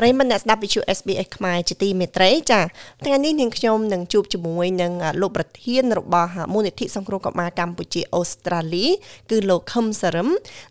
[0.00, 2.60] ប្រិយមិត្តអ្នកស្ដាប់វិទ្យុ SBS ខ្មែរជាទីមេត្រីចា
[3.04, 8.86] ថ្ងៃនេះនាងខ្ញុំនឹងជួបជាមួយនឹងលោកប្រធានរបស់មូលនិធិសង្គ្រោះកុមារកម្ពុជាអូស្ត្រាលី
[9.30, 10.28] គឺលោកខឹមសារឹម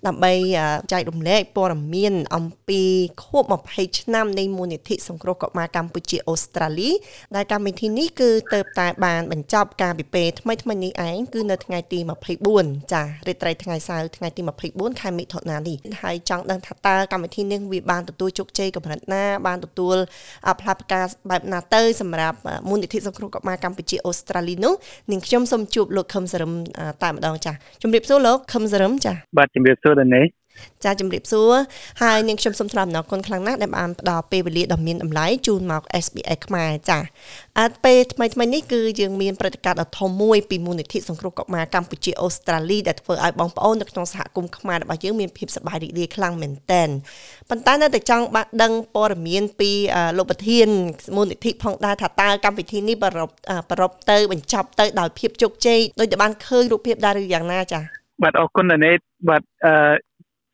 [0.08, 0.34] ដើម្បី
[0.92, 2.82] ចែករំលែកព័ត៌មានអំពី
[3.24, 3.44] ខួប
[3.74, 6.90] 20ឆ្នាំនៃមូលនិធិសង្គ្រោះកុមារកម្ពុជាអូស្ត្រាលី
[7.36, 12.00] ដែលកម្មវិធីនេះគឺទៅតែបានបញ្ចប់ការពិពេថ្មីថ្មីនេះឯងគឺនៅថ្ងៃទី
[12.46, 19.96] 24ចារាត្រីថ្ងៃសៅរ៍ថ្ងៃទី24ខែមិថុនានេះហើយចង់ដឹងថាតើកម្មវិធីនេះវាបានទទួលជោគជ័យកម្រិតណាណាបានទទួល
[20.62, 22.38] ផ្លាកផ្កាបែបណាទៅសម្រាប់
[22.70, 24.74] មូលនិធិសង្គ្រោះកុមារកម្ពុជាអូស្ត្រាលីនោះ
[25.12, 26.52] នាងខ្ញុំសូមជួបលោកខឹមសរឹម
[27.04, 30.26] តែម្ដងចាស់ជំរាបសួរលោកខឹមសរឹមចាស់បាទជំរាបសួរដល់នេះ
[30.84, 31.54] ចាជំរាបសួរ
[32.02, 37.00] ហើយនាងខ្ញុំសូមថ្លែងអំណរគុណខ្លាំងណាស់ដែលបានផ្ដល់ពេលវេលាដ៏មានតម្លៃជូនមក SBS ខ្មែរចា
[37.60, 46.90] អត់ពេលថ្មីថ្មីនេះគឺយើងមានព្រឹត្តិការណ៍ដ៏ធំមួយពីមូលនិធិសង្គ្រោះកុមារកម្ពុជាអូស្ត្រាលីដែលធ្វើឲ្យបងប្អូននៅក្នុងសហគមន៍ខ្មែររបស់យើងមានភាពសប្បាយរីករាយខ្លាំងមែនទែន
[47.50, 49.72] ប៉ុន្តែនៅតែចង់បានដឹងព័ត៌មានពី
[50.18, 50.68] លោកប្រធាន
[51.16, 53.30] មូលនិធិផងដែរថាតើកម្មវិធីនេះប្រព
[53.72, 57.84] ប្រពទៅបញ្ចប់ទៅដោយភាពជោគជ័យដោយតែបានឃើញរូបភាពដែរឬយ៉ាងណាចា៎
[58.24, 59.74] បាទអរគុណណាស់បាទអឺ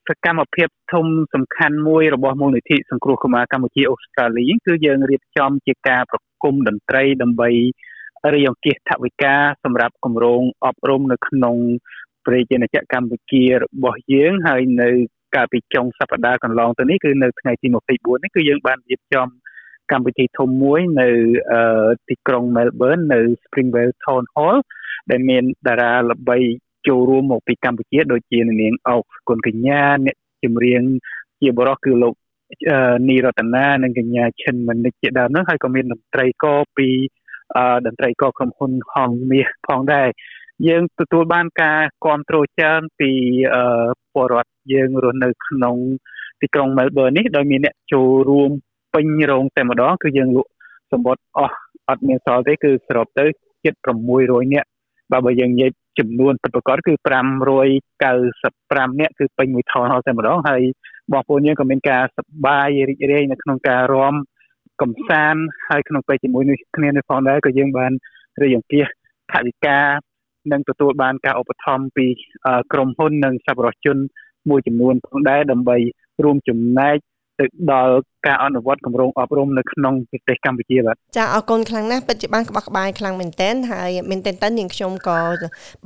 [0.08, 7.50] សកម្មភាពធំសំខាន់មួយរបស់មូលនិធិសង្គ្រោះកុមារកម្ពុជាអូស្ត្រាលីគឺយើងរៀបចំជាការប្រគំតន្ត្រីដើម្បី
[8.34, 11.56] រាយអង្គាសថវិកាសម្រាប់គម្រោងអប់រំនៅក្នុង
[12.26, 14.90] ប្រជាណាចក្រកម្ពុជារបស់យើងហើយនៅ
[15.36, 19.28] កាលពីចុងសប្តាហ៍កន្លងទៅនេះគឺនៅថ្ងៃទី24នេះគឺយើងបានរៀបចំ
[19.92, 21.10] កម្មវិធីធំមួយនៅ
[22.10, 24.58] ទីក្រុង Melbourne នៅ Springvale Town Hall
[25.12, 26.38] ដែលមានតារាល្បី
[26.88, 30.82] ចូលរួមមកពីកម្ពុជាដូចជានាងអុកគុណកញ្ញាអ្នកចម្រៀង
[31.42, 32.14] ជាបរិសគឺលោក
[33.10, 36.90] នីរតនានិងកញ្ញាឈិនមនិចជាដើមនោះហើយក៏មានតន្ត្រីករពី
[37.86, 40.08] តន្ត្រីករក្រុមហ៊ុនហងមាសផងដែរ
[40.68, 43.12] យើងទទួលបានការគ្រប់គ្រងច្រើនពី
[44.14, 45.76] ពលរដ្ឋយើងរស់នៅក្នុង
[46.42, 48.50] ទីក្រុង Melbourne នេះដោយមានអ្នកចូលរួម
[48.94, 50.52] ពេញរោងតែម្ដងគឺយើងលក់
[50.92, 51.56] សម្បត្តិអស់
[51.90, 53.26] អត់មានសល់ទេគឺសរុបទៅ
[53.64, 53.74] ជិត
[54.14, 54.70] 600នាក់
[55.14, 60.62] បើបើយើងនិយាយចំនួនពិតប្រាកដគឺ595នាក់គឺពេញមួយថនតែម្ដងហើយ
[61.12, 64.14] បងប្អូនយើងក៏មានការសប្បាយរីករាយនៅក្នុងការរំ
[64.82, 67.92] កំសាន្តហើយក្នុងពេលជាមួយនេះគ្នានេះផងដែរក៏យើងបាន
[68.42, 68.88] រៀបអង្គាស
[69.32, 69.80] ថវិកា
[70.52, 72.08] និងទទួលបានការឧបត្ថម្ភពី
[72.74, 73.98] ក្រុមហ៊ុននិងសប្បុរសជន
[74.50, 75.78] មួយចំនួនផងដែរដើម្បី
[76.24, 76.98] រួមចំណែក
[77.40, 77.94] ទៅដល់
[78.28, 85.20] ការអនុវត្តគម្រោងអប់រំនៅក្នុងប្រទេសកម្ពុជាបាទចាអរគុណខ្លាំងណាស់ពិតជាបានក្បោះក្បាយខ្លាំងមែនទែនហើយមែនទែនតើនាងខ្ញុំក៏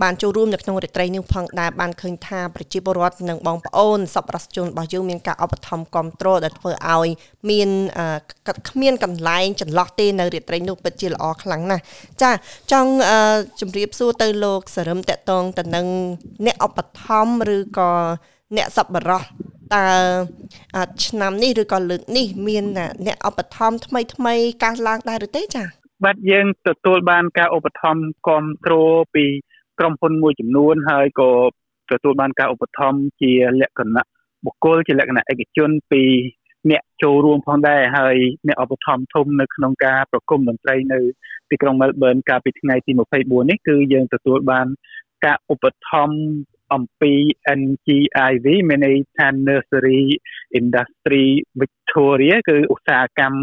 [0.01, 7.07] បានចូលរួមនៅក្នុងរាត្រីនេះផងដែរបានឃើញថាប្រជាពលរដ្ឋនិងបងប្អូនសប្បុរសជនរបស់យើងមានការឧបត្ថម្ភគ្រប់គ្រងដែលធ្វើឲ្យ
[7.49, 7.69] មាន
[8.69, 11.83] គ្មានកន្លែងចន្លោះទេនៅរាត្រីនោះពិតជាល្អខ្លាំងណាស់
[12.21, 12.31] ចា
[12.71, 12.91] ចង់
[13.59, 15.87] ជម្រាបសួរទៅលោកសរឹមតកតងទៅនឹង
[16.45, 17.91] អ្នកឧបត្ថម្ភឬក៏
[18.55, 19.23] អ្នកសប្បុរស
[19.75, 19.87] តើ
[21.05, 22.65] ឆ្នាំនេះឬក៏លើកនេះមាន
[23.05, 24.33] អ្នកឧបត្ថម្ភថ្មីថ្មី
[24.63, 25.67] កាសឡើងដែរឬទេចា៎
[26.05, 29.25] បាទយើងទទួលបានការឧបត្ថម្ភគ្រប់គ្រងពី
[29.79, 31.31] ក្រុមហ៊ុនមួយចំនួនហើយក៏
[31.91, 34.05] ទទួលបានការឧបត្ថម្ភជាលក្ខណៈ
[34.45, 36.03] បុគ្គលជាលក្ខណៈឯកជនពី
[36.71, 38.15] អ្នកចូលរួមផងដែរហើយ
[38.47, 40.99] អ្នកឧបត្ថម្ភធំនៅក្នុងការប្រគំតន្ត្រីនៅ
[41.49, 42.91] ទីក្រុង Melbourne កាលពីថ្ងៃទី
[43.21, 44.67] 24នេះគឺយើងទទួលបាន
[45.25, 46.17] ការឧបត្ថម្ភ
[46.73, 47.13] អំពី
[47.59, 50.01] NGIV មានន័យថា Nursery
[50.59, 51.25] Industry
[51.61, 53.41] Victoria គឺឧស្សាហកម្ម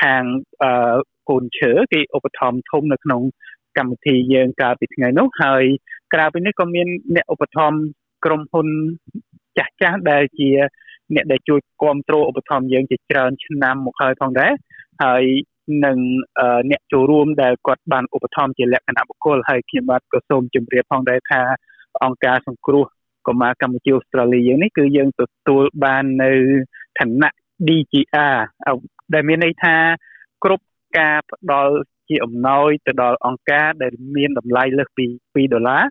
[0.00, 0.24] ខាង
[0.62, 0.96] អឺ
[1.28, 3.22] កូនឈើគេឧបត្ថម្ភធំនៅក្នុង
[3.78, 5.64] កម្មវិធីយើងកាលពីថ្ងៃនោះហើយ
[6.14, 7.78] ក្រៅពីនេះក៏មានអ្នកឧបត្ថម្ភ
[8.24, 8.66] ក្រុមហ៊ុន
[9.58, 10.50] ចាស់ចាស់ដែលជា
[11.14, 14.52] អ្នកដែលជួយគ្រប់គ្រងឧបត្ថម្ភយើងជាច្រើនឆ្នាំមកហើយផងដែរ
[15.04, 15.24] ហើយ
[15.84, 15.98] នឹង
[16.70, 21.40] អ្នកចូលរួមដែលគាត់បានឧបត្ថម្ភជាលក្ខណៈបុគ្គលហើយខ្ញុំបាទក៏សូមជម្រាបផងដែរថា
[22.04, 22.84] អង្គការសង្គ្រោះ
[23.26, 26.32] កុមារកម្ពុជាអូស្ត្រាលីយើងនេះគឺយើងទទួលបាននៅ
[26.98, 27.30] ឋានៈ
[27.68, 28.36] DGR
[29.14, 29.76] ដែលមានន័យថា
[30.44, 30.64] គ្រប់
[30.98, 31.74] ការផ្ដល់
[32.08, 35.82] ជាអំណោយទៅដល់អង្គការដែលមានតម្លៃលើសពី2ដុល្លារ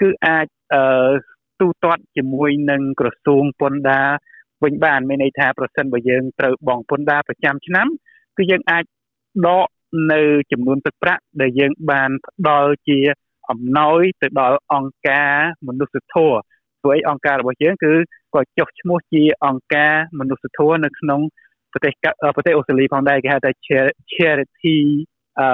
[0.00, 1.12] គឺអាចអឺ
[1.60, 4.08] ទូទាត់ជាមួយនឹងក្រសួងពន្ធដារ
[4.64, 7.86] វិញបានមានន័យថាប្រសិនបើយើងត្រូវបង់ពន្ធដារប្រចាំឆ្នាំ
[8.36, 8.84] គឺយើងអាច
[9.46, 9.66] ដក
[10.12, 10.20] នៅ
[10.52, 12.98] ចំនួនទឹកប្រាក់ដែលយើងបានផ្ដល់ជា
[13.50, 15.34] អំណោយទៅដល់អង្គការ
[15.66, 16.38] មនុស្សធម៌
[16.82, 17.92] ព្រោះអង្គការរបស់យើងគឺ
[18.34, 21.20] ក៏ចុះឈ្មោះជាអង្គការមនុស្សធម៌នៅក្នុង
[21.72, 21.92] ប្រទេស
[22.36, 23.50] ប្រទេសអូស្ត្រាលីផងដែរគេហៅថា
[24.14, 24.76] charity
[25.40, 25.48] អឺ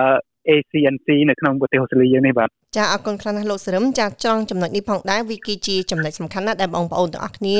[0.50, 7.56] ACNC នៅក្នុងប្រទេសអូស្ត្រាលីយើងនេះបាទចាអរគុណខ្លាំងណាស់លោកសរឹមចាចង់ចំណុចនេះផងដែរវាគឺជាចំណុចសំខាន់ណាស់ដែលបងប្អូនទាំងអស់គ្នា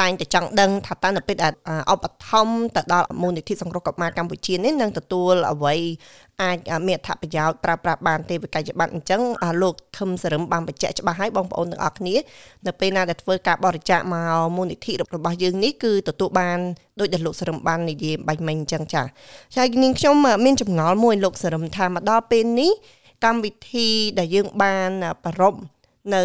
[0.00, 1.52] តែងតែចង់ដឹងថាតើនៅពេលដែល
[1.92, 5.74] ឧបត្ថម្ភទៅដល់មូលនិធិសង្គ្រោះកុមារកម្ពុជានេះនឹងទទួលអ្វី
[6.42, 9.22] អាចមានអត្ថប្រយោជន៍ប្រើប្រាស់បានទេវិក័យប័ណ្ណអញ្ចឹង
[9.62, 12.14] លោកខឹមសរឹមបានបញ្ជាក់ច្បាស់ហើយបងប្អូនទាំងអស់គ្នា
[12.66, 16.58] នៅពេលណាដែលធ្វើការបរិច្ចាគមកមូលនិធិរបស់យើងនេះគឺទទួលបាន
[17.00, 19.02] ដោយដែលលោកសរឹមបាននិយាយបាញ់មិញអញ្ចឹងចា
[19.56, 20.14] ហើយនាងខ្ញុំ
[20.44, 22.72] មានចម្ងល់មួយលោកសរឹមថាមកដល់ពេលនេះ
[23.24, 24.90] កម្មវិធីដែលយើងបាន
[25.24, 25.54] ប្ររព
[26.14, 26.22] នៅ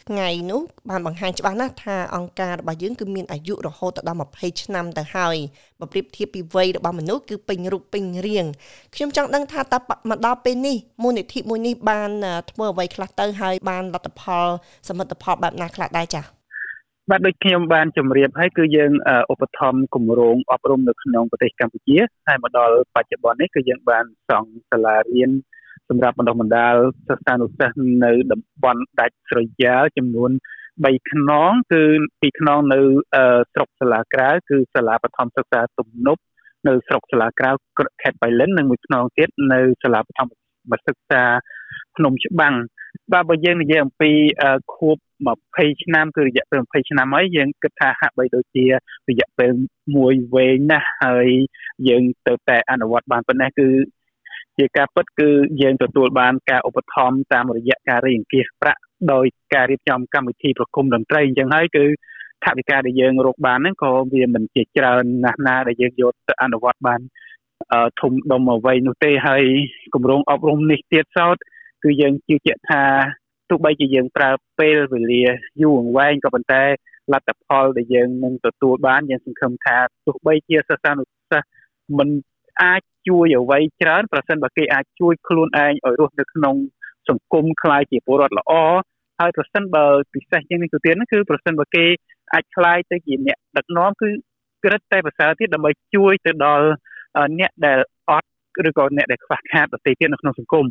[0.00, 0.60] ថ្ងៃនោះ
[0.90, 5.36] បានបង្ហាញច្បាស់ណាស់ថាអង្គការរបស់យើងគឺមានអាយុរហូតដល់20ឆ្នាំទៅហើយ
[5.80, 8.46] បើប្រៀបធៀបពីវ័យរបស់មនុស្សគឺពេញរូបពេញរាង
[8.94, 9.78] ខ្ញុំចង់ដឹងថាតើ
[10.10, 12.10] មកដល់ពេលនេះមូលនិធិមួយនេះបាន
[12.50, 14.46] ធ្វើអ្វីខ្លះទៅហើយបានលទ្ធផល
[14.88, 16.38] សមិទ្ធផលបែបណាខ្លះដែរចា៎
[17.10, 18.92] បាទដូចខ្ញុំបានជម្រាបហើយគឺយើង
[19.32, 21.96] ឧបត្ថម្ភគម្រោងអប់រំនៅក្នុងប្រទេសកម្ពុជា
[22.26, 25.30] ហើយមកដល់បច្ចុប្បន្ននេះគឺយើងបានសង់សាលារៀន
[25.88, 26.74] សម្រាប់បណ្ដុះបណ្ដាល
[27.08, 30.30] សិស្សានុសិស្សនៅតំបន់ដាច់ស្រយាលចំនួន
[30.68, 31.82] 3ខ្នងគឺ
[32.20, 32.80] ពីខ្នងនៅ
[33.52, 36.22] ស្រុកសាលាក្រៅគឺសាលាបឋមសិក្សាទំនប់
[36.68, 37.50] នៅស្រុកសាលាក្រៅ
[38.02, 41.22] ខេត្តបៃលិននិងមួយខ្នងទៀតនៅសាលាបឋមសិក្សា
[41.96, 42.54] ភ្នំច្បាំង
[43.12, 44.10] បាទបើយើងនិយាយអំពី
[44.74, 44.96] ខួប
[45.38, 48.64] 20ឆ្នាំគឺរយៈពេល20ឆ្នាំហើយយើងគិតថាហាក់បីដូចជា
[49.10, 49.50] រយៈពេល
[49.96, 51.28] មួយវែងណាស់ហើយ
[51.88, 53.68] យើងទៅតែអនុវត្តបានប៉ុណ្ណេះគឺ
[54.58, 55.30] ជាការពិតគឺ
[55.62, 58.80] យើងទទួលបានការឧបត្ថម្ភតាមរយៈការរៀបអង្គាសប្រាក់
[59.12, 61.84] ដោយការរៀបចំកម្មវិធីប្រគំតន្ត្រីអញ្ចឹងហើយគឺ
[62.44, 67.00] ថវិកាដែលយើងរកបានហ្នឹងក៏វាមិនជាច្រើនណាស់ណាដែលយើងយកទៅអនុវត្តបាន
[68.00, 69.44] ធំដុំអ្វីនោះទេហើយ
[69.94, 71.36] គម្រោងអប់រំនេះទៀតសោត
[71.84, 72.84] គឺយើងជឿជាក់ថា
[73.50, 75.24] ទោះបីជាយើងប្រើពេលវេលា
[75.62, 76.62] យូរអង្វែងក៏ប៉ុន្តែ
[77.12, 79.76] លទ្ធផលដែលយើងនឹងទទួលបានយើងសង្ឃឹមថា
[80.06, 81.48] ទោះបីជាសិស្សានុសិស្ស
[81.98, 82.08] មិន
[82.62, 86.54] អាចជួយអ្វីច្រើនប្រសិនបើគេអាចជួយខ្លួនឯងឲ្យរស់នៅក្នុង
[87.08, 88.52] សង្គមខ្លាយជាពលរដ្ឋល្អ
[89.20, 91.84] ហើយប្រសិនបើពិសេសជាងនេះទៅទៀតគឺប្រសិនបើគេ
[92.34, 94.08] អាចខ្លាយទៅជាអ្នកដឹកនាំគឺ
[94.64, 96.66] ក្រឹតតែប្រសើរទៀតដើម្បីជួយទៅដល់
[97.38, 97.78] អ្នកដែល
[98.10, 98.28] អត់
[98.68, 100.66] ឬក៏អ្នកដែលខ្វះខាតប្រទេសទៀតនៅក្នុងសង្គម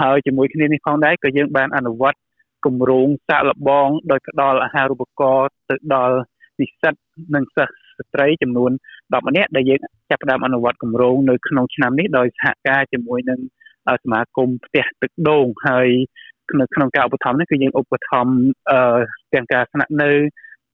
[0.00, 2.18] ហើយជាមួយគ្នានេះផងដែរក៏យើងបានអនុវត្ត
[2.64, 6.16] គម្រោងសាក់លបងដោយផ្ដល់អាហារូបករណ៍ទៅដល់
[6.60, 6.94] និស្សិត
[7.34, 8.70] និងសិស្សស្ត្រីចំនួន
[9.14, 9.78] 10ម្នាក់ដែលយើង
[10.10, 13.40] ចាប់ផ្ដើមអនុវត្តគម្រោងនៅក្នុងឆ្នាំនេះដោយសហការជាមួយនឹង
[14.02, 15.88] សមាគមផ្ទះទឹកដូងហើយ
[16.60, 18.34] នៅក្នុងការឧបត្ថម្ភនេះគឺយើងឧបត្ថម្ភ
[19.34, 20.10] ទាំងការស្នាក់នៅ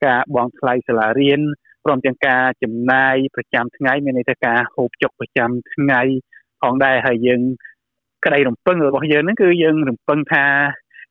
[0.07, 1.41] ការបង់ថ្លៃសាលារៀន
[1.85, 6.01] ព្រមទាំងការចំណាយប្រចាំថ្ងៃមានន័យថាការហូបចុកប្រចាំថ្ងៃ
[6.61, 7.41] ផងដែរហើយយើង
[8.25, 10.45] ក្តីរំពឹងរបស់យើងហ្នឹងគឺយើងរំពឹងថា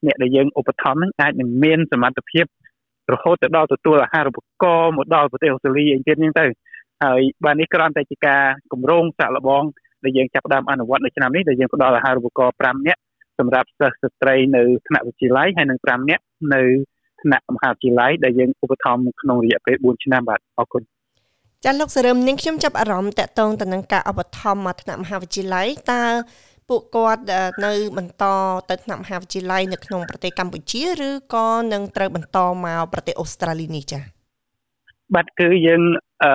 [0.06, 2.46] អ្នកដែលយើងឧបត្ថម្ភហ្នឹងអាចនឹងមានសមត្ថភាព
[3.14, 6.46] រហូតទៅដល់ទទួលអាហារូបករណ៍មកដល់ប្រទេសអូស្ត្រាលីអីទៀតហ្នឹងទៅ
[7.04, 9.64] ហើយបាទនេះគ្រាន់តែជាការគម្រោងសាក់លបង
[10.04, 13.02] ដែលយើងចាប់ផ្ដើមអនុវត្តនៅឆ្នាំនេះដែលយើងផ្ដល់អាហារូបករណ៍5នាក់
[13.40, 16.24] សម្រាប់សិស្សស្ត្រីនៅថ្នាក់វិទ្យាល័យហើយនិង5នាក់
[16.54, 16.62] នៅ
[17.22, 20.84] ថ្នាក់មហាវិទ្យាល័យដែលយើងឧបត្ថម្ភក្នុងរយៈពេល4ឆ្នាំបាទអរគុណ
[21.66, 26.04] ចាលោកសរឹមនាងខ្ញុំចាប់អារម្មណ៍តកតងទៅនឹងការឧបត្ថម្ភមកថ្នាក់មហាវិទ្យាល័យតើ
[26.70, 27.24] ពួកគាត់
[27.66, 28.26] នៅបន្ត
[28.70, 34.04] ទៅថ្នាក់មហាវិទ្យាល័យនៅក្នុងប្រទេសកម្ពុជាឬក៏នឹងត្រូវបន្តមកប្រទេសអូស្ត្រាលីនេះចា៎
[35.16, 35.82] បាទគឺយើង
[36.24, 36.32] អឺ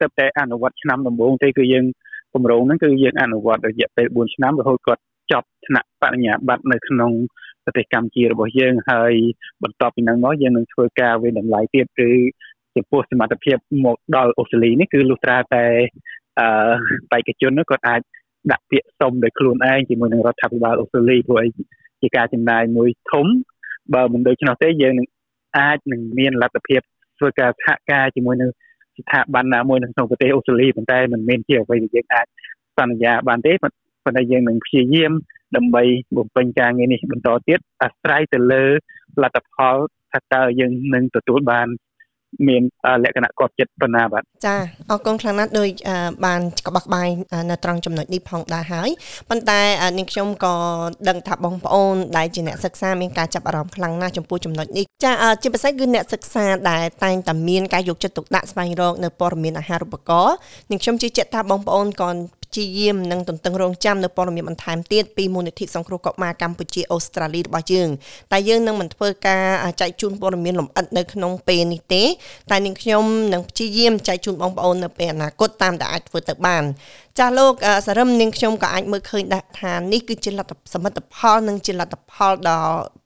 [0.00, 1.84] ទៅតែអនុវត្តឆ្នាំដំបូងទេគឺយើង
[2.34, 5.02] គម្រោងហ្នឹងគឺយើងអនុវត្តរយៈពេល4ឆ្នាំរហូតគាត់
[5.32, 7.12] ចប់ថ្នាក់បរិញ្ញាបត្រនៅក្នុង
[7.64, 9.12] ប្រទេសកម្ពុជារបស់យើងហើយ
[9.62, 12.10] បន្ទាប់ពីហ្នឹងមកយើងនឹងធ្វើការវិតម្លៃទៀតគឺ
[12.76, 15.64] ចំពោះសមត្ថភាពមកដល់អូស្ត្រាលីនេះគឺលុះត្រាតែ
[16.40, 16.48] អឺ
[17.12, 18.00] បេក្ខជនគាត់អាច
[18.52, 21.50] ដាក់ពាក្យសុំដោយខ្លួនឯងជាមួយនឹងរដ្ឋាភិបាលអូស្ត្រាលីព្រោះអី
[22.02, 23.26] ជាការចំណាយមួយធំ
[23.94, 25.06] បើមិនដូច្នោះទេយើងនឹង
[25.58, 26.80] អាចនឹងមានលទ្ធភាព
[27.18, 28.50] ធ្វើការសហការជាមួយនឹង
[28.98, 32.26] ស្ថាប័នណាមួយនៅក្នុងប្រទេសអូស្ត្រាលីប៉ុន្តែមិនមែនជាអ្វីដែលយើងអាច
[32.78, 35.12] សន្យាបានទេប៉ុន្តែយើងនឹងព្យាយាម
[35.56, 35.82] ដើម្បី
[36.16, 38.64] បំពេញការងារនេះបន្តទៀតអាស្រ័យទៅលើ
[39.22, 39.76] លទ្ធផល
[40.12, 41.68] ថាតើយើងនឹងទទួលបាន
[42.48, 42.62] មាន
[43.04, 44.56] លក្ខណៈកត់ចិត្តប៉ុណ្ណាបាទចា
[44.90, 45.68] អរគុណខ្លាំងណាស់ដោយ
[46.24, 47.08] បានក្បោះក្បាយ
[47.50, 48.90] នៅត្រង់ចំណុចនេះផងដែរហើយ
[49.30, 49.60] ប៉ុន្តែ
[49.98, 50.54] នាងខ្ញុំក៏
[51.08, 55.12] ដឹងថាបងប្អូនដែលជាអ្នកសិក្សាមានការចាប់អារម្មណ៍ខ្លាំងណាស់ចំពោះចំណុចនេះចា
[55.42, 60.36] ជាពិសេសគឺអ្នកសិក្សាដែលតែងតែមានការយកចិត្តទុកដាក់ស្វែងរកនៅព័ត៌មានអាហារូបករណ៍
[60.70, 62.10] នាងខ្ញុំជឿជាក់ថាបងប្អូនក៏
[62.52, 67.88] ព្យាយាមនិងទន្ទឹងរង់ចាំនៅព័ត៌មានបន្ថែមទៀតពីមូលនិធិសង្គ្រោះកុមារកម្ពុជាអូស្ត្រាលីរបស់យើង
[68.32, 69.44] តែយើងនឹងមិនធ្វើការ
[69.80, 72.02] ចែកជូនព័ត៌មានលម្អិតនៅក្នុងពេលនេះទេ
[72.50, 76.62] តែនាងខ្ញុំនឹងព្យាយាមចែកជូនបងប្អូននៅពេលអនាគតតាមដែលអាចធ្វើទៅបាន
[77.18, 77.54] ចាស់លោក
[77.86, 82.60] សរឹមនាងខ្ញុំក៏អាចមើលឃើញដែរថានេះគឺជាលទ្ធសមិទ្ធផលនិងជាលទ្ធផលដ៏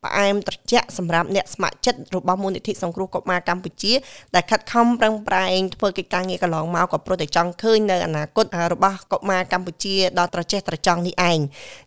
[0.04, 3.92] ផ្អែមត្រជាក់សម្រាប់អ្នកស្ម័គ្រចិត្តរបស់មូលនិធិសង្គ្រោះកុមារកម្ពុជា
[4.34, 11.38] ដែលខិតខំប្រឹងប្រែងធ្វើកិច្ចការងារកន្លងមកក៏ព្រោះតែចង់ឃើញនៅអនាគតរបស់កុមារមារកម្ពុជាដ៏ត្រចះត្រចង់នេះឯង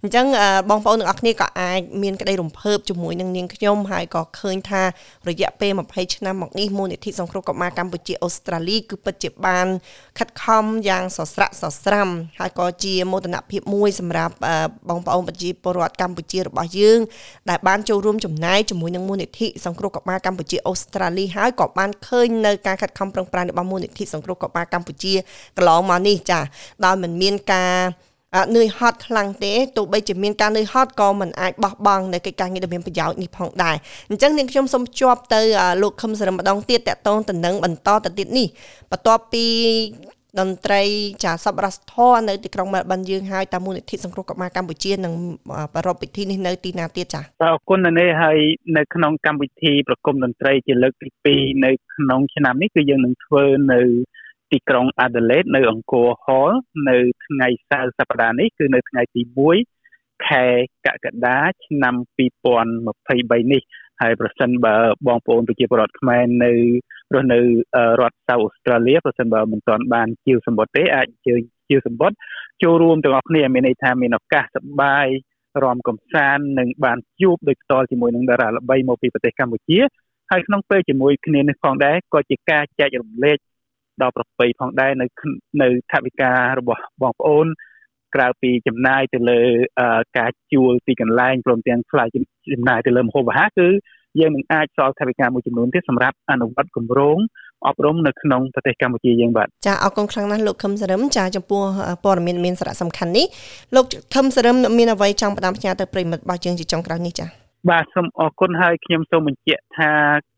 [0.02, 0.26] អញ្ចឹង
[0.70, 4.84] បងប្អូនទាំងអស់គ្នាក៏អាចមានក្តីរំភើបជាមួយនឹងនាងខ្ញុំហើយក៏ឃើញថា
[5.30, 9.68] រយៈពេល20ឆ្នាំមកនេះមូលនិធិសង្គ្រោះកុមារកម្ពុជាអូស្ត្រាលីគឺពិតជាបាន
[10.20, 14.34] ខិតខំយ៉ាងសស្រាក់សស្រាំហើយក៏ជាមោទនភាពមួយសម្រាប់
[14.90, 17.00] បងប្អូនប្រជាពលរដ្ឋកម្ពុជារបស់យើង
[17.50, 25.14] ដែលបានចូលរួមចំណាយជាមួយនឹងមូលនិធិសង្គ្រោះកុមារកម្ពុជាអូស្ត្រាលីហើយក៏បានឃើញនៅការខិតខំប្រឹងប្រែងរបស់មូលនិធិសង្គ្រោះកុមារកម្ពុជា
[25.58, 26.40] កន្លងមកនេះចា
[26.86, 27.72] ដោយមិនមានការ
[28.56, 33.76] នឿយហត់ខ្លាំងទេទោះបីជាមានការនឿយហត់ក៏មិនអាចបោះបង់នៅកិច្ចការងារដ៏មានប្រយោជន៍នេះផងដែរ
[34.10, 35.42] អញ្ចឹងនាងខ្ញុំសូមជួបទៅ
[35.82, 38.48] លោកខឹមសរឹមម្ដងទៀតតកតងទៅនឹងបន្តទៅទៀតនេះ
[38.92, 39.46] បន្ទាប់ពី
[40.40, 40.82] តន្ត្រី
[41.24, 45.14] ចាសប្បុរសធម៌នៅទីក្រុងមែលប៊នយើងហើយតាមមូលនិធិសង្គ្រោះកុមារកម្ពុជានឹង
[45.74, 48.38] ប្រារព្ធពិធីនេះនៅទីណាទៀតចា៎អរគុណនៅនេះហើយ
[48.78, 50.94] នៅក្នុងកម្មវិធីប្រគំតន្ត្រីជាលើក
[51.26, 53.44] ទី2នៅក្នុងឆ្នាំនេះគឺយើងនឹងធ្វើ
[53.74, 53.82] នៅ
[54.52, 56.52] ទីក្រុង Adelaide នៅអង្គរ Hall
[56.90, 59.22] នៅថ្ងៃសៅរ៍សប្តាហ៍នេះគឺនៅថ្ងៃទី
[59.74, 60.46] 1ខែ
[60.88, 63.62] កក្កដាឆ្នាំ2023នេះ
[64.02, 64.76] ហើយប្រសិនបើ
[65.08, 66.52] បងប្អូនប្រជាពលរដ្ឋខ្មែរនៅ
[67.14, 67.40] រស់នៅ
[68.02, 72.18] រដ្ឋសៅអូស្ត្រាលីប្រសិនបើមិនទាន់បានជាវសម្បត្តិទេអាចអញ្ជើញជាវសម្បត្តិ
[72.64, 75.08] ចូលរួមទាំងអស់គ្នាមានន័យថាមានឱកាសសប្បាយ
[75.64, 79.80] រំកំសាន្តនិងបានជួបដោយផ្ទាល់ជាមួយនឹងតារាល្បីមកពីប្រទេសកម្ពុជា
[80.32, 83.38] ហើយក្នុងពេលជាមួយគ្នានេះផងដែរក៏ជាការចែករំលែក
[84.02, 85.06] ដល់ប្រពៃផងដែរនៅ
[85.62, 87.48] នៅថវិការបស់បងប្អូន
[88.16, 89.40] ក្រៅពីចំណាយទៅលើ
[90.18, 92.04] ការជួលទីកន្លែងព្រមទាំងថ្លៃ
[92.54, 93.70] ចំណាយទៅលើម្ហូបអាហារគឺ
[94.20, 97.18] យើងនឹងអាចសល់ថវិកាមួយចំនួនទៀតសម្រាប់អនុវត្តគម្រោង
[97.68, 101.64] អប់រំនៅក្នុងប្រទេសកម្ពុជាយើងបាទចាអរគុណខ្លាំងណាស់លោកខឹមសរឹមចាចំពោះ
[102.04, 103.26] ព័ត៌មានមានសារៈសំខាន់នេះ
[103.76, 107.26] លោកខឹមសរឹមមានអ្វីចង់ផ្ដាំផ្ញើទៅប្រិមិត្តរបស់យើងជាចុងក្រោយនេះចា
[107.70, 109.90] បាទសូមអរគុណហើយខ្ញុំសូមបញ្ជាក់ថា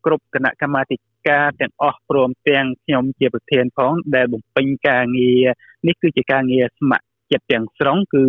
[0.05, 0.95] គ្រប់គណៈកម្មាធិ
[1.29, 5.45] ការទាំងអស់ព្រមទាំងខ្ញុំជាប្រធានផងដែលបំពេញការងារ
[5.87, 8.25] នេះគឺជាការងារស្ម័គ្រចិត្តទាំងស្រុងគឺ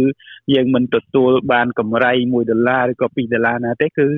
[0.55, 4.09] យើងមិនទទួលបានកម្រៃ1ដុល្លារឬក៏2ដុល្លារណាទេគឺ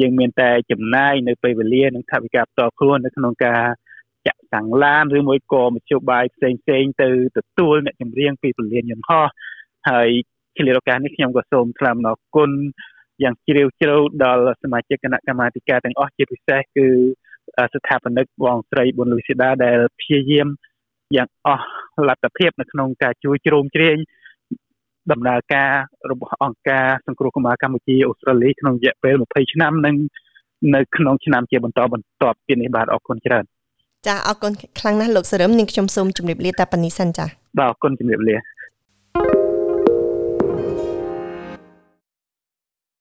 [0.00, 3.62] យើងមានតែចំណាយនៅពេលវេលានិងថវិកាផ្ទាល់ខ្លួននៅក្នុងការ
[4.26, 7.08] ចាក់សាំងឡានឬមួយក៏មធ្យោបាយផ្សេងផ្សេងទៅ
[7.38, 9.26] ទទួលអ្នកចម្រៀងពីពលានយន្តហោះ
[9.90, 10.08] ហើយ
[10.56, 12.50] ជាលរការនេះខ្ញុំក៏សូមថ្លែងអំណរគុណ
[13.22, 16.88] យ៉ាងជ្រាលជ្រៅដល់សមាជិកគណៈកម្មាធិការទាំងអស់ជាពិសេសគឺ
[17.74, 20.48] ស្ថាបនិកបងស្រីប៊ុនលូស៊ីដាដែលព្យាយាម
[21.16, 21.66] យ៉ាងអស់
[22.08, 23.96] លទ្ធភាពនៅក្នុងការជួយជ្រោមជ្រែង
[25.12, 25.70] ដំណើរការ
[26.10, 29.94] របស់អង្គការសង្គ្រោះកុមារកម្ពុជាអូស្ត្រាលីក្នុងរយៈពេល20ឆ្នាំនិង
[30.74, 33.44] នៅក្នុងឆ្នាំជាបន្តបន្ទាប់ទៀតនេះបាទអរគុណច្រើន
[34.06, 37.26] ចាអរគុណខ្លាំងណាស់លោកសរឹមនាងខ្ញុំសូមជម្រាបលាតែប៉ុណ្្នេះសិនចា
[37.58, 38.36] បាទអរគុណជម្រាបលា